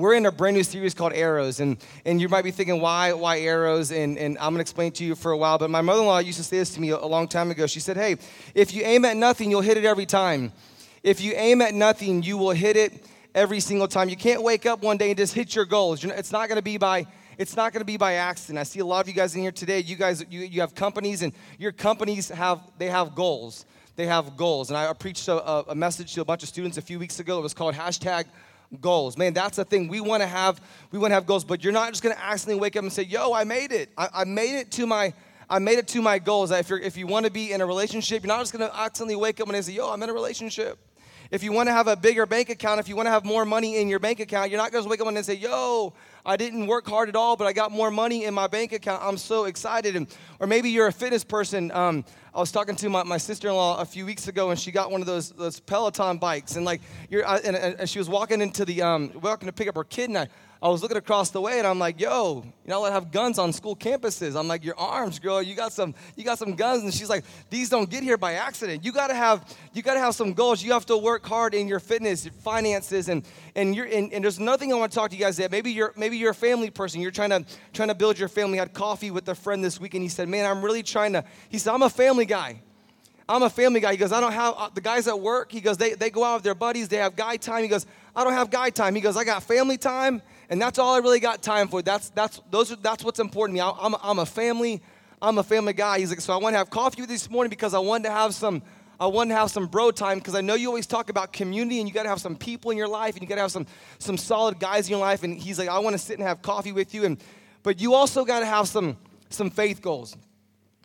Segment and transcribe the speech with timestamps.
[0.00, 1.60] we're in a brand new series called Arrows.
[1.60, 3.92] And, and you might be thinking, why, why arrows?
[3.92, 5.58] And, and I'm going to explain to you for a while.
[5.58, 7.66] But my mother in law used to say this to me a, long time ago.
[7.66, 8.16] She said, hey,
[8.54, 10.52] if you aim at nothing, you'll hit it every time.
[11.02, 14.08] If you aim at nothing, you will hit it every single time.
[14.08, 16.04] You can't wake up one day and just hit your goals.
[16.04, 17.06] It's not going to be by
[17.38, 18.58] it's not going to be by accident.
[18.58, 19.78] I see a lot of you guys in here today.
[19.78, 23.64] You guys, you, you have companies, and your companies have they have goals.
[23.96, 24.68] They have goals.
[24.68, 27.38] And I preached a, a message to a bunch of students a few weeks ago.
[27.38, 28.26] It was called hashtag
[28.80, 29.16] goals.
[29.16, 29.88] Man, that's the thing.
[29.88, 30.60] We want to have
[30.90, 32.92] we want to have goals, but you're not just going to accidentally wake up and
[32.92, 33.90] say, "Yo, I made it.
[33.96, 35.12] I, I made it to my."
[35.52, 36.52] I made it to my goals.
[36.52, 38.78] If, you're, if you want to be in a relationship, you're not just going to
[38.78, 40.78] accidentally wake up and say, yo, I'm in a relationship.
[41.32, 43.44] If you want to have a bigger bank account, if you want to have more
[43.44, 45.92] money in your bank account, you're not going to wake up and say, yo,
[46.24, 49.02] I didn't work hard at all, but I got more money in my bank account.
[49.02, 49.96] I'm so excited.
[49.96, 50.06] And,
[50.38, 51.70] or maybe you're a fitness person.
[51.72, 54.90] Um, I was talking to my, my sister-in-law a few weeks ago, and she got
[54.90, 56.56] one of those, those Peloton bikes.
[56.56, 59.76] And like, you're, and, and she was walking into the, um, walking to pick up
[59.76, 60.28] her kid, and I,
[60.62, 63.38] I was looking across the way and I'm like, yo, you know, I have guns
[63.38, 64.38] on school campuses.
[64.38, 66.82] I'm like, your arms, girl, you got some, you got some guns.
[66.82, 68.84] And she's like, these don't get here by accident.
[68.84, 70.62] You gotta have, you gotta have some goals.
[70.62, 74.22] You have to work hard in your fitness, your finances, and and you're and, and
[74.22, 76.34] there's nothing I want to talk to you guys that maybe you're maybe you're a
[76.34, 77.00] family person.
[77.00, 78.58] You're trying to trying to build your family.
[78.58, 81.14] I had coffee with a friend this week and he said, Man, I'm really trying
[81.14, 82.60] to, he said, I'm a family guy.
[83.30, 83.92] I'm a family guy.
[83.92, 85.52] He goes, I don't have uh, the guys at work.
[85.52, 86.88] He goes, they, they go out with their buddies.
[86.88, 87.62] They have guy time.
[87.62, 88.96] He goes, I don't have guy time.
[88.96, 90.20] He goes, I got family time
[90.50, 91.80] and that's all I really got time for.
[91.80, 93.74] That's that's those are that's what's important to me.
[93.80, 94.82] I'm a, I'm a family
[95.22, 95.98] I'm a family guy.
[95.98, 98.04] He's like, so I want to have coffee with you this morning because I wanted
[98.04, 98.62] to have some
[98.98, 101.78] I wanted to have some bro time because I know you always talk about community
[101.78, 103.52] and you got to have some people in your life and you got to have
[103.52, 103.66] some
[103.98, 105.22] some solid guys in your life.
[105.22, 107.04] And he's like, I want to sit and have coffee with you.
[107.04, 107.22] And
[107.62, 108.96] but you also got to have some
[109.28, 110.16] some faith goals.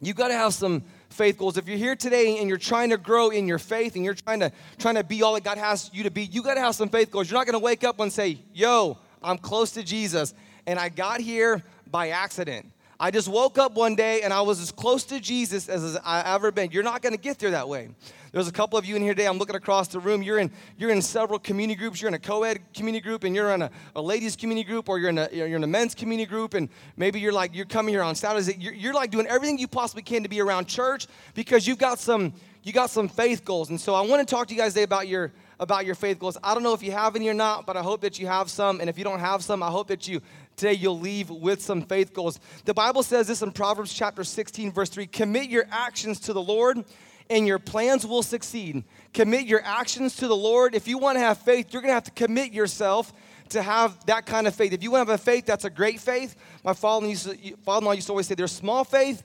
[0.01, 1.57] You got to have some faith goals.
[1.57, 4.41] If you're here today and you're trying to grow in your faith and you're trying
[4.41, 6.75] to trying to be all that God has you to be, you got to have
[6.75, 7.31] some faith goals.
[7.31, 10.33] You're not going to wake up and say, "Yo, I'm close to Jesus.
[10.67, 12.71] And I got here by accident.
[12.97, 16.33] I just woke up one day and I was as close to Jesus as I
[16.33, 16.71] ever been.
[16.71, 17.89] You're not going to get there that way.
[18.31, 19.27] There's a couple of you in here today.
[19.27, 20.21] I'm looking across the room.
[20.21, 22.01] You're in you're in several community groups.
[22.01, 24.99] You're in a co-ed community group, and you're in a, a ladies community group, or
[24.99, 26.67] you're in a you're in a men's community group, and
[26.97, 28.57] maybe you're like you're coming here on Saturdays.
[28.57, 31.97] You're, you're like doing everything you possibly can to be around church because you've got
[31.97, 32.33] some
[32.63, 33.69] you got some faith goals.
[33.69, 36.19] And so I want to talk to you guys today about your about your faith
[36.19, 36.37] goals.
[36.43, 38.49] I don't know if you have any or not, but I hope that you have
[38.49, 38.79] some.
[38.79, 40.21] And if you don't have some, I hope that you
[40.55, 42.39] today you'll leave with some faith goals.
[42.65, 46.41] The Bible says this in Proverbs chapter 16, verse 3 Commit your actions to the
[46.41, 46.83] Lord,
[47.29, 48.83] and your plans will succeed.
[49.13, 50.75] Commit your actions to the Lord.
[50.75, 53.13] If you want to have faith, you're going to have to commit yourself
[53.49, 54.73] to have that kind of faith.
[54.73, 57.57] If you want to have a faith that's a great faith, my father-in-law used to,
[57.63, 59.23] father-in-law used to always say there's small faith,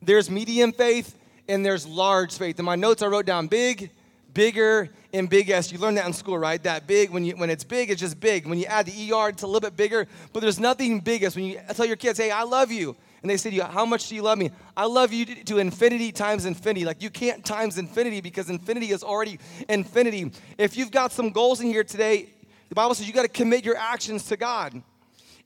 [0.00, 1.16] there's medium faith,
[1.48, 2.58] and there's large faith.
[2.58, 3.90] In my notes, I wrote down big,
[4.36, 5.72] bigger, and big S.
[5.72, 6.62] You learned that in school, right?
[6.62, 8.46] That big, when, you, when it's big, it's just big.
[8.46, 11.36] When you add the ER, it's a little bit bigger, but there's nothing biggest.
[11.36, 13.86] When you tell your kids, hey, I love you, and they say to you, how
[13.86, 14.50] much do you love me?
[14.76, 16.84] I love you to infinity times infinity.
[16.84, 19.38] Like you can't times infinity because infinity is already
[19.70, 20.30] infinity.
[20.58, 22.28] If you've got some goals in here today,
[22.68, 24.82] the Bible says you got to commit your actions to God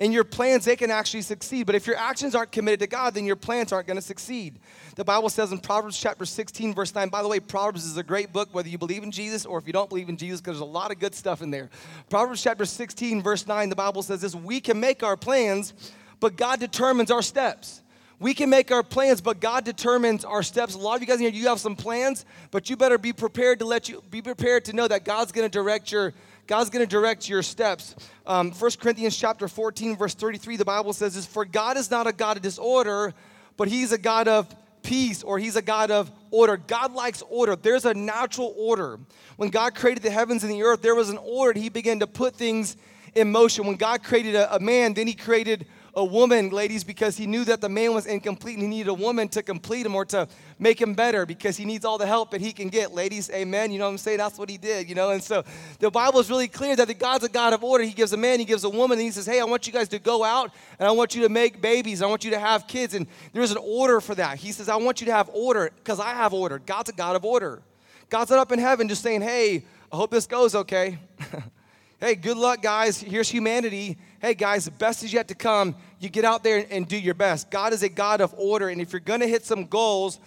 [0.01, 1.67] and your plans, they can actually succeed.
[1.67, 4.59] But if your actions aren't committed to God, then your plans aren't going to succeed.
[4.97, 8.03] The Bible says in Proverbs chapter 16, verse 9, by the way, Proverbs is a
[8.03, 10.57] great book, whether you believe in Jesus or if you don't believe in Jesus, because
[10.57, 11.69] there's a lot of good stuff in there.
[12.09, 15.75] Proverbs chapter 16, verse 9, the Bible says this We can make our plans,
[16.19, 17.83] but God determines our steps.
[18.19, 20.75] We can make our plans, but God determines our steps.
[20.75, 23.15] A lot of you guys in here, you have some plans, but you better be
[23.15, 26.13] prepared to let you be prepared to know that God's going to direct your
[26.51, 27.95] God's going to direct your steps.
[28.27, 32.09] Um, 1 Corinthians chapter 14, verse 33, the Bible says this, For God is not
[32.09, 33.15] a God of disorder,
[33.57, 34.53] but he's a God of
[34.83, 36.57] peace or he's a God of order.
[36.57, 37.55] God likes order.
[37.55, 38.99] There's a natural order.
[39.37, 41.61] When God created the heavens and the earth, there was an order.
[41.61, 42.77] He began to put things
[43.15, 43.65] in motion.
[43.65, 47.45] When God created a, a man, then he created a woman, ladies, because he knew
[47.45, 50.29] that the man was incomplete and he needed a woman to complete him or to
[50.59, 52.93] make him better because he needs all the help that he can get.
[52.93, 53.73] Ladies, amen.
[53.73, 54.19] You know what I'm saying?
[54.19, 55.11] That's what he did, you know?
[55.11, 55.45] And so
[55.79, 57.85] the Bible is really clear that the God's a God of order.
[57.85, 59.73] He gives a man, he gives a woman, and he says, Hey, I want you
[59.73, 62.03] guys to go out and I want you to make babies.
[62.03, 62.95] I want you to have kids.
[62.95, 64.39] And there's an order for that.
[64.39, 66.59] He says, I want you to have order because I have order.
[66.59, 67.63] God's a God of order.
[68.09, 70.99] God's not up in heaven just saying, Hey, I hope this goes okay.
[72.01, 73.01] hey, good luck, guys.
[73.01, 75.75] Here's humanity hey guys, the best is yet to come.
[75.99, 77.51] You get out there and do your best.
[77.51, 80.21] God is a God of order, and if you're gonna hit some goals,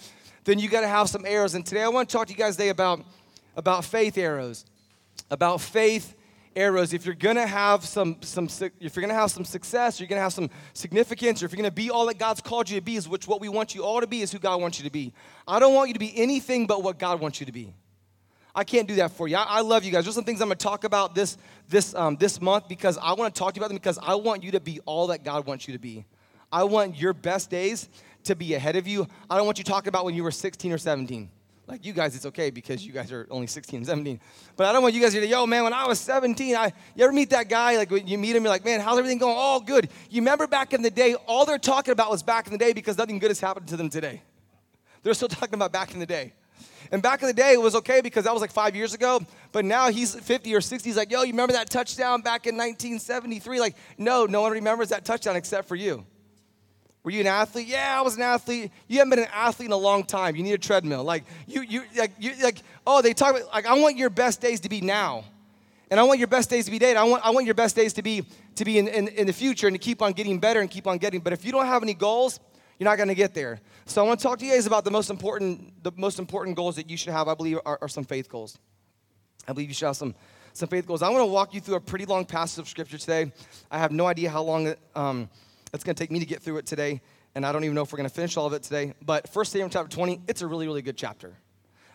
[0.43, 1.53] then you gotta have some arrows.
[1.53, 3.01] And today I wanna talk to you guys today about,
[3.55, 4.65] about faith arrows.
[5.29, 6.15] About faith
[6.55, 6.91] arrows.
[6.91, 8.49] If you're gonna have some, some
[8.79, 11.71] if you're gonna have some success, you're gonna have some significance, or if you're gonna
[11.71, 14.01] be all that God's called you to be, is which what we want you all
[14.01, 15.13] to be is who God wants you to be.
[15.47, 17.73] I don't want you to be anything but what God wants you to be.
[18.55, 19.35] I can't do that for you.
[19.35, 20.03] I, I love you guys.
[20.03, 21.37] There's some things I'm going to talk about this
[21.69, 24.15] this um, this month because I want to talk to you about them because I
[24.15, 26.05] want you to be all that God wants you to be.
[26.51, 27.89] I want your best days
[28.25, 29.07] to be ahead of you.
[29.29, 31.29] I don't want you talking about when you were 16 or 17.
[31.65, 34.19] Like you guys, it's okay because you guys are only 16 and 17.
[34.55, 36.73] But I don't want you guys here to yo, man, when I was 17, I,
[36.95, 37.77] you ever meet that guy?
[37.77, 39.35] Like when you meet him, you're like, man, how's everything going?
[39.35, 39.89] All good.
[40.09, 42.73] You remember back in the day, all they're talking about was back in the day
[42.73, 44.21] because nothing good has happened to them today.
[45.03, 46.33] They're still talking about back in the day.
[46.93, 49.19] And back in the day, it was okay because that was like five years ago.
[49.51, 50.87] But now he's 50 or 60.
[50.87, 53.59] He's like, yo, you remember that touchdown back in 1973?
[53.59, 56.05] Like, no, no one remembers that touchdown except for you.
[57.03, 57.67] Were you an athlete?
[57.67, 58.71] Yeah, I was an athlete.
[58.87, 60.35] You haven't been an athlete in a long time.
[60.35, 61.03] You need a treadmill.
[61.03, 62.59] Like you, you, like you, like.
[62.85, 65.25] Oh, they talk about like I want your best days to be now,
[65.89, 66.97] and I want your best days to be dated.
[66.97, 68.23] I want, I want your best days to be
[68.55, 70.85] to be in, in, in the future and to keep on getting better and keep
[70.85, 71.21] on getting.
[71.21, 72.39] But if you don't have any goals,
[72.77, 73.59] you're not going to get there.
[73.85, 76.55] So I want to talk to you guys about the most important, the most important
[76.55, 77.27] goals that you should have.
[77.27, 78.57] I believe are, are some faith goals.
[79.47, 80.15] I believe you should have some
[80.53, 81.01] some faith goals.
[81.01, 83.31] I want to walk you through a pretty long passage of scripture today.
[83.71, 84.73] I have no idea how long.
[84.95, 85.29] Um,
[85.73, 87.01] it's going to take me to get through it today,
[87.33, 88.93] and I don't even know if we're going to finish all of it today.
[89.01, 91.33] But First Samuel chapter 20, it's a really, really good chapter.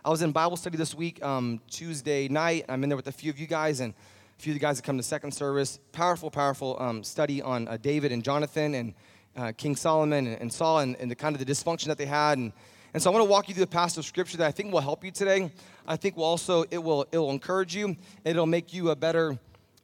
[0.05, 2.65] I was in Bible study this week, um, Tuesday night.
[2.69, 3.95] I'm in there with a few of you guys and
[4.39, 5.79] a few of the guys that come to second service.
[5.93, 8.95] Powerful, powerful um, study on uh, David and Jonathan and
[9.39, 12.39] uh, King Solomon and, Saul and, and, the kind of the dysfunction that they had.
[12.39, 12.53] And,
[12.93, 14.73] and so I want to walk you through the passage of scripture that I think
[14.73, 15.53] will help you today.
[15.87, 17.97] I think will also it will it will encourage you.
[18.25, 19.39] It'll make you a better.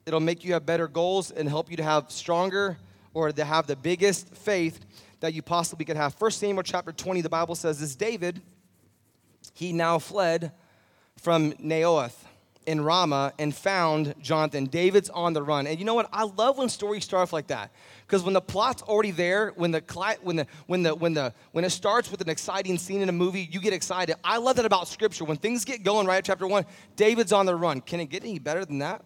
[0.06, 2.76] It'll make you have better goals and help you to have stronger
[3.14, 4.84] or to have the biggest faith
[5.20, 6.14] that you possibly could have.
[6.14, 8.42] First Samuel chapter 20, the Bible says this David,
[9.54, 10.52] he now fled
[11.16, 12.24] from Naioth
[12.66, 14.66] in Ramah and found Jonathan.
[14.66, 15.66] David's on the run.
[15.66, 16.08] And you know what?
[16.12, 17.70] I love when stories start off like that.
[18.06, 19.82] Because when the plot's already there, when the
[20.22, 23.12] when the when the when the when it starts with an exciting scene in a
[23.12, 24.16] movie, you get excited.
[24.22, 25.24] I love that about scripture.
[25.24, 26.66] When things get going right chapter one,
[26.96, 27.80] David's on the run.
[27.80, 29.02] Can it get any better than that?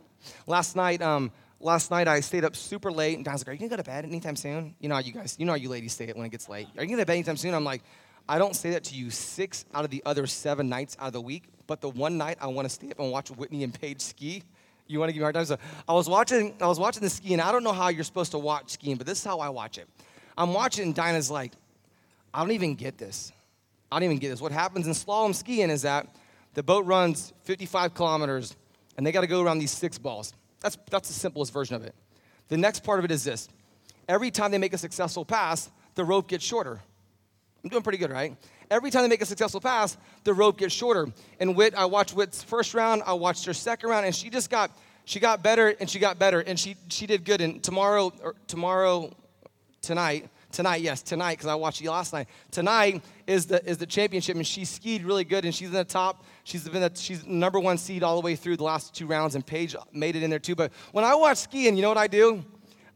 [0.46, 1.30] Last night, um,
[1.60, 3.84] last night I stayed up super late, and Don's like, "Are you gonna go to
[3.84, 6.16] bed anytime soon?" You know how you guys, you know how you ladies stay it
[6.16, 6.66] when it gets late.
[6.76, 7.54] Are you gonna go to bed anytime soon?
[7.54, 7.82] I'm like,
[8.28, 11.12] I don't say that to you six out of the other seven nights out of
[11.14, 13.72] the week, but the one night I want to stay up and watch Whitney and
[13.72, 14.42] Paige ski.
[14.88, 15.44] You want to give me a hard time?
[15.44, 18.04] So I was watching, I was watching the ski, and I don't know how you're
[18.04, 19.86] supposed to watch skiing, but this is how I watch it.
[20.36, 21.52] I'm watching, and Dinah's like,
[22.32, 23.32] I don't even get this.
[23.92, 24.40] I don't even get this.
[24.40, 26.06] What happens in slalom skiing is that
[26.54, 28.56] the boat runs 55 kilometers,
[28.96, 30.32] and they got to go around these six balls.
[30.60, 31.94] That's, that's the simplest version of it.
[32.48, 33.48] The next part of it is this
[34.08, 36.80] every time they make a successful pass, the rope gets shorter.
[37.62, 38.36] I'm doing pretty good, right?
[38.70, 41.08] Every time they make a successful pass, the rope gets shorter.
[41.40, 44.50] And Whit, I watched Whit's first round, I watched her second round, and she just
[44.50, 44.70] got
[45.04, 47.40] she got better and she got better and she she did good.
[47.40, 49.10] And tomorrow or tomorrow,
[49.80, 52.28] tonight, tonight, yes, tonight, because I watched you last night.
[52.50, 55.84] Tonight is the is the championship, and she skied really good, and she's in the
[55.84, 56.24] top.
[56.44, 59.34] She's been the, she's number one seed all the way through the last two rounds,
[59.34, 60.54] and Paige made it in there too.
[60.54, 62.44] But when I watch skiing, you know what I do?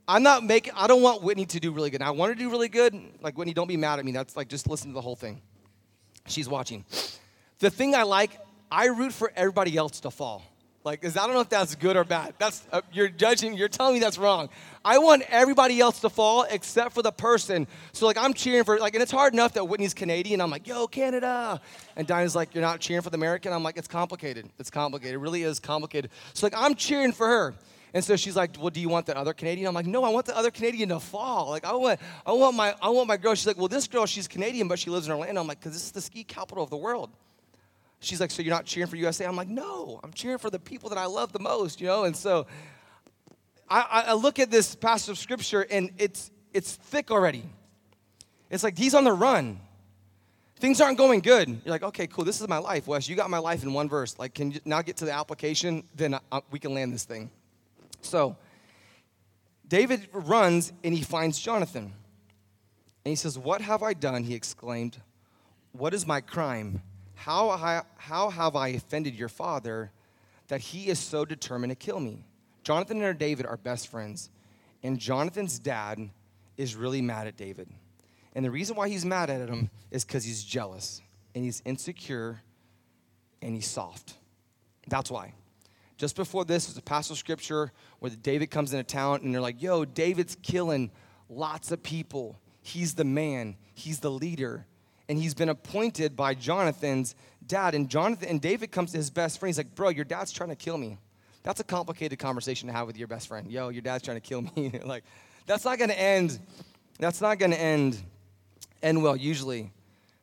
[0.06, 0.74] I'm not making.
[0.76, 2.02] I don't want Whitney to do really good.
[2.02, 2.94] I want her to do really good.
[3.22, 4.12] Like Whitney, don't be mad at me.
[4.12, 5.40] That's like just listen to the whole thing.
[6.26, 6.84] She's watching.
[7.58, 8.38] The thing I like,
[8.70, 10.42] I root for everybody else to fall.
[10.84, 12.34] Like, is I don't know if that's good or bad.
[12.38, 13.54] That's uh, you're judging.
[13.54, 14.48] You're telling me that's wrong.
[14.84, 17.68] I want everybody else to fall except for the person.
[17.92, 20.40] So like, I'm cheering for like, and it's hard enough that Whitney's Canadian.
[20.40, 21.60] I'm like, yo, Canada,
[21.94, 23.52] and Dinah's like, you're not cheering for the American.
[23.52, 24.48] I'm like, it's complicated.
[24.58, 25.14] It's complicated.
[25.14, 26.10] It really is complicated.
[26.34, 27.54] So like, I'm cheering for her.
[27.94, 30.08] And so she's like, "Well, do you want the other Canadian?" I'm like, "No, I
[30.08, 31.50] want the other Canadian to fall.
[31.50, 34.06] Like, I want, I want my, I want my girl." She's like, "Well, this girl,
[34.06, 36.64] she's Canadian, but she lives in Orlando." I'm like, "Cause this is the ski capital
[36.64, 37.10] of the world."
[38.00, 40.58] She's like, "So you're not cheering for USA?" I'm like, "No, I'm cheering for the
[40.58, 42.46] people that I love the most, you know." And so,
[43.68, 47.44] I, I look at this passage of scripture, and it's it's thick already.
[48.50, 49.60] It's like he's on the run.
[50.56, 51.48] Things aren't going good.
[51.48, 52.24] You're like, okay, cool.
[52.24, 53.08] This is my life, Wes.
[53.08, 54.16] You got my life in one verse.
[54.16, 55.82] Like, can you now get to the application?
[55.96, 57.30] Then I, I, we can land this thing.
[58.02, 58.36] So
[59.66, 61.94] David runs and he finds Jonathan.
[63.04, 64.24] And he says, What have I done?
[64.24, 64.98] He exclaimed.
[65.72, 66.82] What is my crime?
[67.14, 69.90] How, I, how have I offended your father
[70.48, 72.24] that he is so determined to kill me?
[72.62, 74.28] Jonathan and David are best friends.
[74.82, 76.10] And Jonathan's dad
[76.56, 77.68] is really mad at David.
[78.34, 81.00] And the reason why he's mad at him is because he's jealous
[81.34, 82.40] and he's insecure
[83.40, 84.14] and he's soft.
[84.88, 85.34] That's why.
[86.02, 89.40] Just before this is a passage of scripture where David comes into town and they're
[89.40, 90.90] like, yo, David's killing
[91.28, 92.40] lots of people.
[92.60, 94.66] He's the man, he's the leader.
[95.08, 97.14] And he's been appointed by Jonathan's
[97.46, 97.76] dad.
[97.76, 99.50] And Jonathan and David comes to his best friend.
[99.50, 100.98] He's like, bro, your dad's trying to kill me.
[101.44, 103.48] That's a complicated conversation to have with your best friend.
[103.48, 104.80] Yo, your dad's trying to kill me.
[104.84, 105.04] like,
[105.46, 106.36] that's not gonna end.
[106.98, 108.02] That's not gonna end
[108.82, 109.70] end well, usually.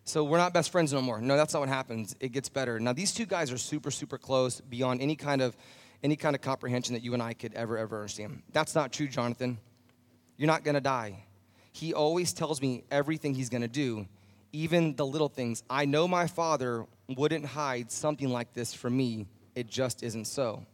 [0.09, 1.21] So we're not best friends no more.
[1.21, 2.15] No, that's not what happens.
[2.19, 2.79] It gets better.
[2.79, 5.55] Now these two guys are super, super close beyond any kind of
[6.01, 8.41] any kind of comprehension that you and I could ever, ever understand.
[8.51, 9.59] That's not true, Jonathan.
[10.35, 11.25] You're not gonna die.
[11.73, 14.07] He always tells me everything he's gonna do,
[14.51, 15.61] even the little things.
[15.69, 19.27] I know my father wouldn't hide something like this from me.
[19.53, 20.65] It just isn't so.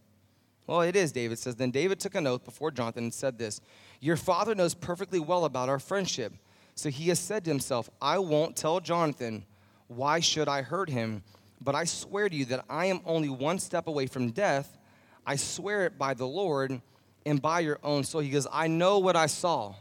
[0.66, 1.58] Well, it is, David says.
[1.58, 3.60] Then David took an oath before Jonathan and said this
[4.00, 6.32] Your father knows perfectly well about our friendship.
[6.76, 9.46] So he has said to himself, I won't tell Jonathan.
[9.88, 11.24] Why should I hurt him?
[11.62, 14.78] But I swear to you that I am only one step away from death.
[15.26, 16.82] I swear it by the Lord
[17.26, 18.22] and by your own soul.
[18.22, 19.76] He goes, I know what I saw.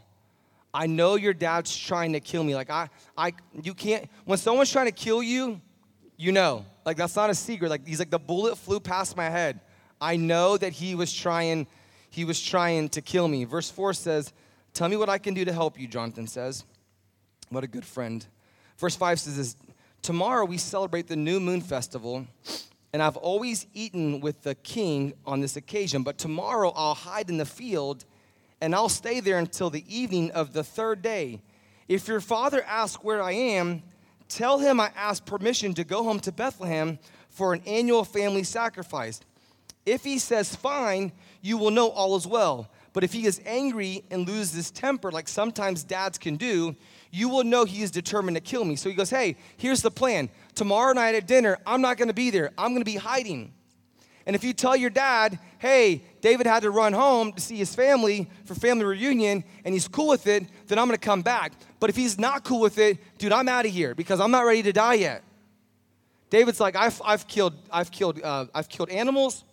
[0.73, 2.55] I know your dad's trying to kill me.
[2.55, 4.09] Like I, I, you can't.
[4.25, 5.61] When someone's trying to kill you,
[6.17, 6.65] you know.
[6.85, 7.69] Like that's not a secret.
[7.69, 9.59] Like he's like the bullet flew past my head.
[9.99, 11.67] I know that he was trying,
[12.09, 13.43] he was trying to kill me.
[13.45, 14.33] Verse 4 says,
[14.73, 16.65] Tell me what I can do to help you, Jonathan says.
[17.49, 18.25] What a good friend.
[18.77, 19.55] Verse 5 says this
[20.01, 22.25] Tomorrow we celebrate the new moon festival,
[22.93, 27.37] and I've always eaten with the king on this occasion, but tomorrow I'll hide in
[27.37, 28.05] the field
[28.61, 31.41] and I'll stay there until the evening of the third day.
[31.87, 33.83] If your father asks where I am,
[34.27, 36.97] tell him I asked permission to go home to Bethlehem
[37.29, 39.21] for an annual family sacrifice.
[39.85, 41.11] If he says, Fine,
[41.41, 42.69] you will know all is well.
[42.93, 46.75] But if he is angry and loses his temper, like sometimes dads can do,
[47.15, 48.75] you will know he is determined to kill me.
[48.75, 50.29] So he goes, Hey, here's the plan.
[50.53, 52.51] Tomorrow night at dinner, I'm not gonna be there.
[52.57, 53.53] I'm gonna be hiding.
[54.25, 57.73] And if you tell your dad, hey, David had to run home to see his
[57.73, 61.53] family for family reunion and he's cool with it, then I'm gonna come back.
[61.79, 64.41] But if he's not cool with it, dude, I'm out of here because I'm not
[64.41, 65.23] ready to die yet.
[66.29, 69.45] David's like, I've, I've killed, I've killed, uh, I've killed animals.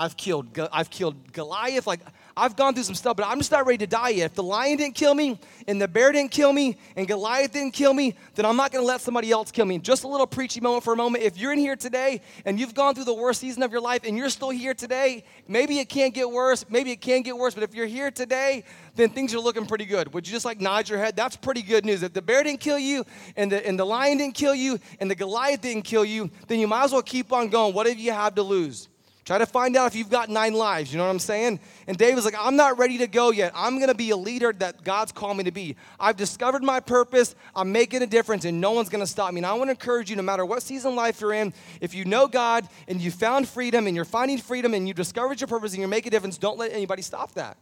[0.00, 1.86] I've killed, I've killed Goliath.
[1.86, 2.00] Like,
[2.38, 4.26] I've gone through some stuff, but I'm just not ready to die yet.
[4.26, 7.72] If the lion didn't kill me, and the bear didn't kill me, and Goliath didn't
[7.72, 9.78] kill me, then I'm not gonna let somebody else kill me.
[9.78, 11.24] Just a little preachy moment for a moment.
[11.24, 14.02] If you're in here today and you've gone through the worst season of your life
[14.04, 17.54] and you're still here today, maybe it can't get worse, maybe it can get worse,
[17.54, 18.64] but if you're here today,
[18.94, 20.14] then things are looking pretty good.
[20.14, 21.16] Would you just like nod your head?
[21.16, 22.02] That's pretty good news.
[22.02, 23.04] If the bear didn't kill you,
[23.36, 26.60] and the, and the lion didn't kill you, and the Goliath didn't kill you, then
[26.60, 27.74] you might as well keep on going.
[27.74, 28.88] What do you have to lose?
[29.28, 30.90] Try to find out if you've got nine lives.
[30.90, 31.60] You know what I'm saying?
[31.86, 33.52] And David's like, I'm not ready to go yet.
[33.54, 35.76] I'm going to be a leader that God's called me to be.
[36.00, 37.34] I've discovered my purpose.
[37.54, 39.40] I'm making a difference, and no one's going to stop me.
[39.40, 42.06] And I want to encourage you, no matter what season life you're in, if you
[42.06, 45.72] know God and you found freedom and you're finding freedom and you discovered your purpose
[45.72, 47.58] and you're making a difference, don't let anybody stop that.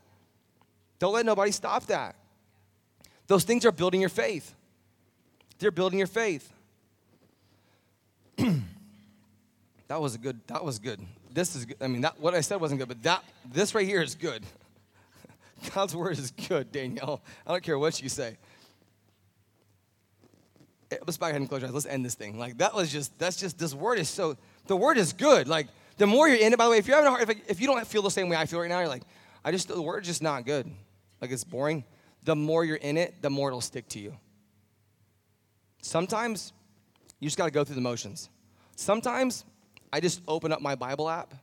[1.01, 2.15] Don't let nobody stop that.
[3.27, 4.55] Those things are building your faith.
[5.59, 6.49] They're building your faith.
[8.37, 10.39] that was a good.
[10.47, 11.01] That was good
[11.37, 11.77] this is good.
[11.83, 14.43] I mean, that, what I said wasn't good, but that this right here is good.
[15.75, 17.21] God's word is good, Danielle.
[17.47, 18.39] I don't care what you say.
[20.91, 21.75] Eh, let's back ahead and close your eyes.
[21.75, 22.39] Let's end this thing.
[22.39, 25.47] Like that was just that's just this word is so the word is good.
[25.47, 26.59] Like the more you're in it.
[26.59, 28.31] By the way, if you're having a hard, if, if you don't feel the same
[28.31, 29.03] way I feel right now, you're like,
[29.45, 30.71] I just the word's just not good.
[31.21, 31.85] Like it's boring.
[32.23, 34.17] The more you're in it, the more it'll stick to you.
[35.83, 36.55] Sometimes
[37.21, 38.31] you just got to go through the motions.
[38.75, 39.45] Sometimes
[39.93, 41.35] I just open up my Bible app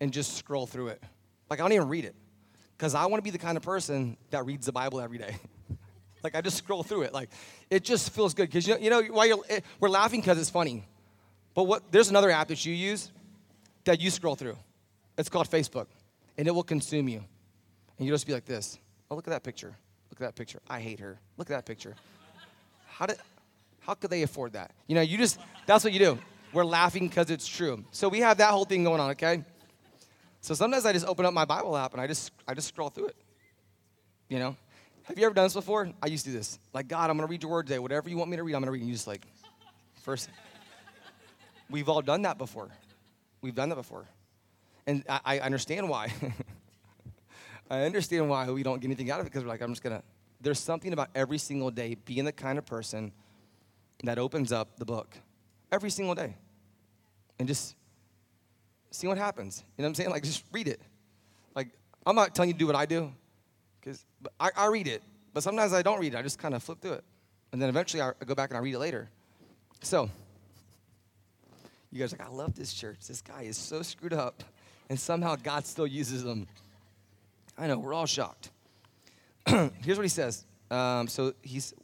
[0.00, 1.02] and just scroll through it.
[1.48, 2.14] Like, I don't even read it
[2.76, 5.36] because I want to be the kind of person that reads the Bible every day.
[6.22, 7.12] like, I just scroll through it.
[7.12, 7.30] Like,
[7.70, 10.20] it just feels good because, you know, you know why you're, it, eh, we're laughing
[10.20, 10.84] because it's funny.
[11.54, 13.10] But what, there's another app that you use
[13.84, 14.56] that you scroll through.
[15.18, 15.86] It's called Facebook,
[16.38, 17.22] and it will consume you.
[17.98, 18.78] And you just be like this.
[19.10, 19.76] Oh, look at that picture.
[20.10, 20.60] Look at that picture.
[20.68, 21.20] I hate her.
[21.36, 21.94] Look at that picture.
[22.86, 23.18] How did,
[23.80, 24.72] how could they afford that?
[24.86, 26.18] You know, you just, that's what you do.
[26.52, 27.84] We're laughing because it's true.
[27.92, 29.42] So we have that whole thing going on, okay?
[30.40, 32.90] So sometimes I just open up my Bible app and I just I just scroll
[32.90, 33.16] through it.
[34.28, 34.56] You know?
[35.04, 35.90] Have you ever done this before?
[36.02, 36.58] I used to do this.
[36.72, 37.78] Like, God, I'm gonna read your word today.
[37.78, 38.80] Whatever you want me to read, I'm gonna read.
[38.80, 39.26] And you just like,
[40.02, 40.28] first.
[41.70, 42.68] We've all done that before.
[43.40, 44.04] We've done that before.
[44.86, 46.12] And I, I understand why.
[47.70, 49.82] I understand why we don't get anything out of it because we're like, I'm just
[49.82, 50.02] gonna.
[50.40, 53.12] There's something about every single day being the kind of person
[54.04, 55.16] that opens up the book
[55.72, 56.36] every single day
[57.38, 57.74] and just
[58.92, 59.64] see what happens.
[59.76, 60.10] You know what I'm saying?
[60.10, 60.80] Like, just read it.
[61.56, 61.68] Like,
[62.06, 63.12] I'm not telling you to do what I do,
[63.80, 64.04] because
[64.38, 65.02] I, I read it,
[65.32, 66.16] but sometimes I don't read it.
[66.16, 67.04] I just kind of flip through it.
[67.52, 69.08] And then eventually I, I go back and I read it later.
[69.82, 70.08] So,
[71.90, 72.98] you guys like, I love this church.
[73.08, 74.44] This guy is so screwed up,
[74.88, 76.46] and somehow God still uses them.
[77.58, 78.50] I know, we're all shocked.
[79.46, 80.44] Here's what he says.
[80.70, 81.74] Um, so he's,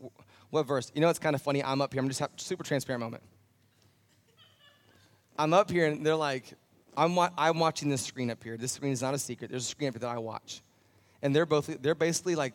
[0.51, 0.91] what verse?
[0.95, 1.63] You know, it's kind of funny.
[1.63, 2.01] I'm up here.
[2.01, 3.23] I'm just have super transparent moment.
[5.39, 6.45] I'm up here and they're like,
[6.97, 8.57] I'm, wa- I'm watching this screen up here.
[8.57, 9.51] This screen is not a secret.
[9.51, 10.63] There's a screen up here that I watch.
[11.23, 12.55] And they're both, they're basically like,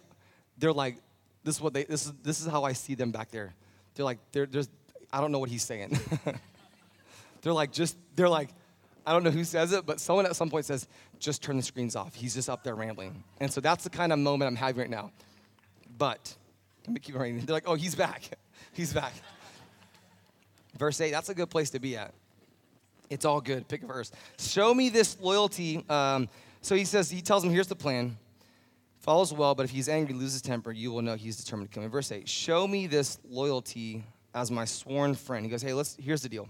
[0.57, 0.97] they're like,
[1.43, 3.53] this is what they, this is, this is how I see them back there.
[3.95, 4.69] They're like, they're, there's,
[5.11, 5.97] I don't know what he's saying.
[7.41, 8.49] they're like, just, they're like,
[9.05, 10.87] I don't know who says it, but someone at some point says,
[11.19, 12.15] just turn the screens off.
[12.15, 13.23] He's just up there rambling.
[13.39, 15.11] And so that's the kind of moment I'm having right now.
[15.97, 16.35] But,
[16.85, 17.45] let me keep reading.
[17.45, 18.29] They're like, oh, he's back.
[18.73, 19.13] he's back.
[20.77, 22.13] Verse 8, that's a good place to be at.
[23.13, 23.67] It's all good.
[23.67, 24.11] Pick a verse.
[24.39, 25.85] Show me this loyalty.
[25.89, 26.29] Um,
[26.61, 28.17] so he says, he tells him, here's the plan.
[28.99, 31.83] Follows well, but if he's angry, loses temper, you will know he's determined to kill
[31.83, 31.89] me.
[31.89, 34.03] Verse 8, show me this loyalty
[34.33, 35.45] as my sworn friend.
[35.45, 36.47] He goes, hey, let's, here's the deal.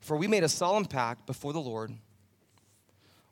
[0.00, 1.92] For we made a solemn pact before the Lord,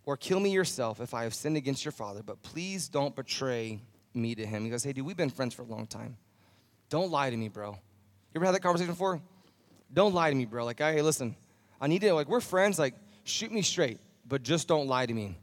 [0.04, 3.80] or kill me yourself if I have sinned against your father, but please don't betray
[4.12, 4.64] me to him.
[4.64, 6.16] He goes, hey, dude, we've been friends for a long time.
[6.90, 7.71] Don't lie to me, bro.
[7.71, 7.78] You
[8.37, 9.23] ever had that conversation before?
[9.92, 10.66] Don't lie to me, bro.
[10.66, 11.35] Like, hey, listen,
[11.80, 12.78] I need to, like, we're friends.
[12.78, 12.94] Like,
[13.25, 15.37] shoot me straight, but just don't lie to me.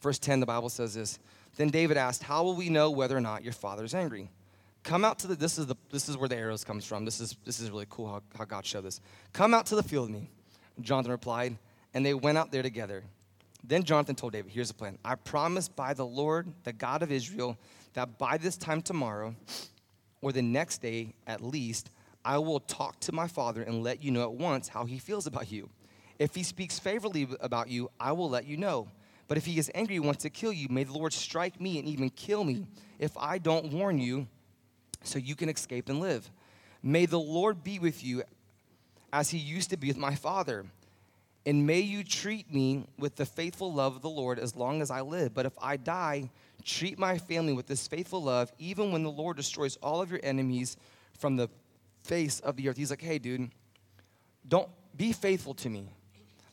[0.00, 1.18] Verse 10, the Bible says this.
[1.56, 4.30] Then David asked, How will we know whether or not your father is angry?
[4.82, 7.04] Come out to the, this is, the, this is where the arrows comes from.
[7.04, 9.00] This is, this is really cool how, how God showed this.
[9.32, 10.30] Come out to the field with me.
[10.80, 11.56] Jonathan replied,
[11.94, 13.04] and they went out there together.
[13.62, 14.98] Then Jonathan told David, Here's the plan.
[15.04, 17.56] I promise by the Lord, the God of Israel,
[17.94, 19.34] that by this time tomorrow,
[20.20, 21.90] or the next day at least,
[22.24, 25.26] I will talk to my father and let you know at once how he feels
[25.26, 25.68] about you.
[26.18, 28.88] If he speaks favorably about you, I will let you know.
[29.28, 31.78] But if he is angry and wants to kill you, may the Lord strike me
[31.78, 32.66] and even kill me
[32.98, 34.26] if I don't warn you
[35.02, 36.30] so you can escape and live.
[36.82, 38.22] May the Lord be with you
[39.12, 40.66] as he used to be with my father.
[41.44, 44.90] And may you treat me with the faithful love of the Lord as long as
[44.90, 45.34] I live.
[45.34, 46.30] But if I die,
[46.64, 50.20] treat my family with this faithful love, even when the Lord destroys all of your
[50.22, 50.76] enemies
[51.18, 51.48] from the
[52.02, 52.76] face of the earth.
[52.76, 53.50] He's like, hey, dude,
[54.46, 55.88] don't be faithful to me.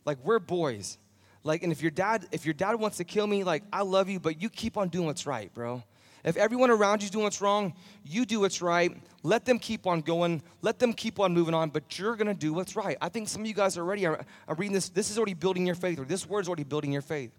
[0.06, 0.98] Like, we're boys.
[1.44, 4.10] Like, and if your dad, if your dad wants to kill me, like, I love
[4.10, 5.84] you, but you keep on doing what's right, bro.
[6.24, 8.92] If everyone around you's doing what's wrong, you do what's right.
[9.24, 10.42] Let them keep on going.
[10.62, 12.98] Let them keep on moving on, but you're gonna do what's right.
[13.02, 14.90] I think some of you guys already are, are reading this.
[14.90, 17.32] This is already building your faith, or this word is already building your faith.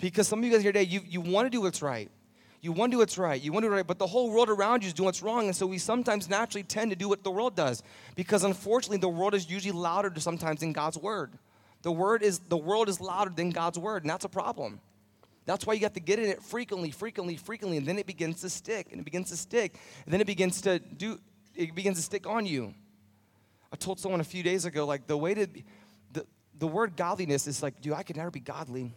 [0.00, 2.10] Because some of you guys here today, you, you wanna do what's right.
[2.64, 3.38] You want to do what's right.
[3.38, 5.44] You want to do right, but the whole world around you is doing what's wrong.
[5.44, 7.82] And so we sometimes naturally tend to do what the world does.
[8.16, 11.36] Because unfortunately, the world is usually louder sometimes than God's word.
[11.82, 14.80] The word is the world is louder than God's word, and that's a problem.
[15.44, 18.40] That's why you got to get in it frequently, frequently, frequently, and then it begins
[18.40, 21.20] to stick, and it begins to stick, and then it begins to do
[21.54, 22.72] it begins to stick on you.
[23.70, 25.46] I told someone a few days ago, like the way to
[26.14, 26.24] the,
[26.58, 28.94] the word godliness is like, dude, I could never be godly.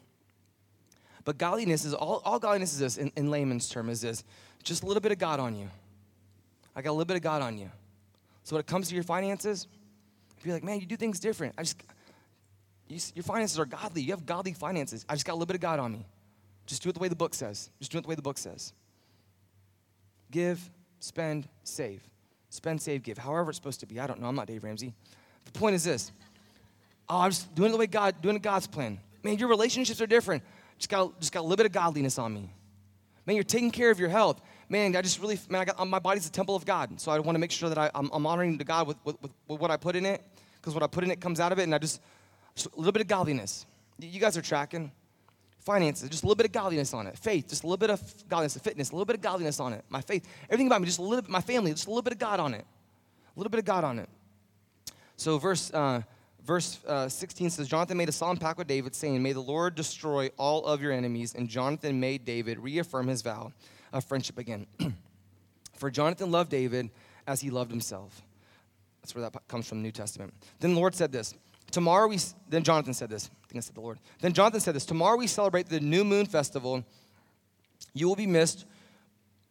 [1.27, 4.23] But godliness is all, all godliness is this in, in layman's term is this
[4.63, 5.69] just a little bit of God on you.
[6.73, 7.69] I got a little bit of God on you.
[8.45, 9.67] So when it comes to your finances,
[10.37, 11.53] if you're like, man, you do things different.
[11.57, 11.83] I just
[12.87, 14.03] you, your finances are godly.
[14.03, 15.05] You have godly finances.
[15.09, 16.05] I just got a little bit of God on me.
[16.65, 17.71] Just do it the way the book says.
[17.79, 18.71] Just do it the way the book says.
[20.31, 20.57] Give,
[21.01, 22.07] spend, save.
[22.51, 23.17] Spend, save, give.
[23.17, 23.99] However it's supposed to be.
[23.99, 24.27] I don't know.
[24.27, 24.93] I'm not Dave Ramsey.
[25.43, 26.09] The point is this.
[27.09, 29.01] Oh, I'm just doing it the way God, doing God's plan.
[29.23, 30.41] Man, your relationships are different.
[30.77, 32.51] Just got, just got a little bit of godliness on me.
[33.25, 34.41] Man, you're taking care of your health.
[34.69, 36.99] Man, I just really, man, I got, my body's a temple of God.
[36.99, 39.59] So I want to make sure that I, am honoring to God with, with, with,
[39.59, 40.23] what I put in it.
[40.55, 41.63] Because what I put in it comes out of it.
[41.63, 42.01] And I just,
[42.55, 43.65] just a little bit of godliness.
[43.99, 44.91] You guys are tracking.
[45.59, 47.17] Finances, just a little bit of godliness on it.
[47.17, 48.57] Faith, just a little bit of godliness.
[48.57, 49.83] Fitness, a little bit of godliness on it.
[49.89, 52.13] My faith, everything about me, just a little bit, my family, just a little bit
[52.13, 52.65] of God on it.
[53.35, 54.07] A little bit of God on it.
[55.17, 56.03] So verse, uh,
[56.47, 59.75] verse uh, 16 says, Jonathan made a solemn pact with David, saying, May the Lord
[59.75, 61.35] destroy all of your enemies.
[61.35, 63.51] And Jonathan made David reaffirm his vow
[63.91, 64.65] of friendship again.
[65.73, 66.89] For Jonathan loved David
[67.27, 68.21] as he loved himself.
[69.01, 70.33] That's where that comes from New Testament.
[70.59, 71.35] Then the Lord said this
[71.69, 72.17] Tomorrow we,
[72.49, 73.29] then Jonathan said this.
[73.43, 73.99] I think I said the Lord.
[74.21, 76.83] Then Jonathan said this Tomorrow we celebrate the new moon festival.
[77.93, 78.65] You will be missed.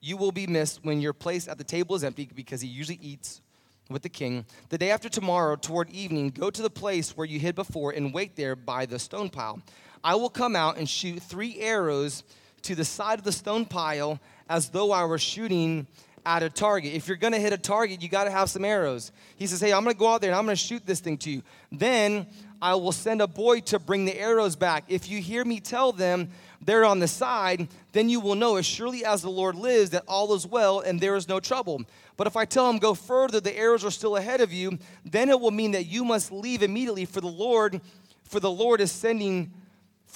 [0.00, 2.98] You will be missed when your place at the table is empty because he usually
[3.02, 3.40] eats
[3.88, 4.44] with the king.
[4.68, 8.12] The day after tomorrow, toward evening, go to the place where you hid before and
[8.12, 9.60] wait there by the stone pile.
[10.02, 12.24] I will come out and shoot three arrows
[12.62, 15.86] to the side of the stone pile as though I were shooting
[16.24, 16.92] at a target.
[16.92, 19.12] If you're gonna hit a target, you gotta have some arrows.
[19.36, 21.30] He says, Hey, I'm gonna go out there and I'm gonna shoot this thing to
[21.30, 21.42] you.
[21.70, 22.26] Then
[22.60, 24.84] I will send a boy to bring the arrows back.
[24.88, 26.30] If you hear me tell them
[26.66, 30.04] they're on the side, then you will know as surely as the Lord lives that
[30.06, 31.82] all is well and there is no trouble.
[32.16, 35.30] But if I tell them go further, the arrows are still ahead of you, then
[35.30, 37.80] it will mean that you must leave immediately for the Lord,
[38.24, 39.52] for the Lord is sending